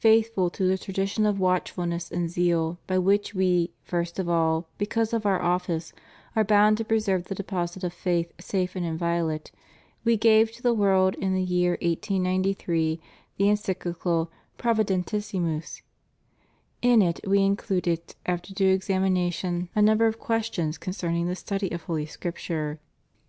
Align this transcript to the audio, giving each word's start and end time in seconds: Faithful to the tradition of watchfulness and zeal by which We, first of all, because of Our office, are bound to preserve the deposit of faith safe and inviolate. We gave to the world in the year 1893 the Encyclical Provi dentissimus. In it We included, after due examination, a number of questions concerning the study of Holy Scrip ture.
Faithful 0.00 0.50
to 0.50 0.64
the 0.66 0.76
tradition 0.76 1.24
of 1.24 1.38
watchfulness 1.38 2.10
and 2.10 2.28
zeal 2.28 2.80
by 2.88 2.98
which 2.98 3.34
We, 3.34 3.70
first 3.84 4.18
of 4.18 4.28
all, 4.28 4.66
because 4.78 5.12
of 5.12 5.24
Our 5.24 5.40
office, 5.40 5.92
are 6.34 6.42
bound 6.42 6.76
to 6.78 6.84
preserve 6.84 7.26
the 7.26 7.36
deposit 7.36 7.84
of 7.84 7.92
faith 7.92 8.32
safe 8.40 8.74
and 8.74 8.84
inviolate. 8.84 9.52
We 10.02 10.16
gave 10.16 10.50
to 10.54 10.62
the 10.64 10.74
world 10.74 11.14
in 11.20 11.34
the 11.34 11.40
year 11.44 11.78
1893 11.82 13.00
the 13.36 13.48
Encyclical 13.48 14.32
Provi 14.58 14.82
dentissimus. 14.82 15.82
In 16.82 17.00
it 17.00 17.20
We 17.24 17.38
included, 17.38 18.16
after 18.26 18.52
due 18.52 18.70
examination, 18.74 19.68
a 19.76 19.82
number 19.82 20.08
of 20.08 20.18
questions 20.18 20.78
concerning 20.78 21.28
the 21.28 21.36
study 21.36 21.70
of 21.70 21.84
Holy 21.84 22.06
Scrip 22.06 22.38
ture. 22.38 22.80